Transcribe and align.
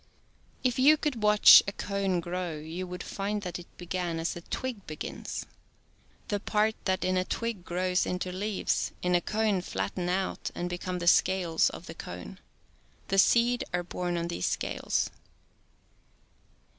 If 0.63 0.79
you 0.79 0.97
could 0.97 1.21
watch 1.21 1.61
a 1.67 1.71
cone 1.71 2.21
grow 2.21 2.55
you 2.57 2.87
would 2.87 3.03
find 3.03 3.43
that 3.43 3.59
it 3.59 3.67
began 3.77 4.19
as 4.19 4.35
a 4.35 4.41
twig 4.41 4.87
be 4.87 4.95
gins. 4.95 5.45
The 6.29 6.39
parts 6.39 6.79
that 6.85 7.05
in 7.05 7.17
a 7.17 7.23
twig 7.23 7.63
grow 7.63 7.93
into 8.03 8.31
leaves, 8.31 8.93
in 9.03 9.13
a 9.13 9.21
cone 9.21 9.61
flatten 9.61 10.09
out 10.09 10.49
and 10.55 10.71
be 10.71 10.79
shedih^cnified). 10.79 10.81
come 10.81 10.97
the 10.97 11.07
scales 11.07 11.69
of 11.69 11.85
the 11.85 11.93
cone. 11.93 12.39
The 13.09 13.19
seed 13.19 13.63
are 13.75 13.83
borne 13.83 14.17
on 14.17 14.29
these 14.29 14.47
scales. 14.47 15.11